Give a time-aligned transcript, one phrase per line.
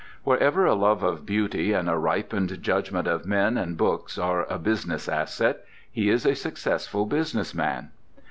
[0.23, 4.57] Wherever a love of beauty and a ripened judgment of men and books are a
[4.57, 7.91] business asset, he is a successful business man.